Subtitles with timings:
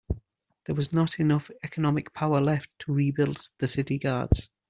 [0.65, 4.49] There was not enough economic power left to rebuild the city guards.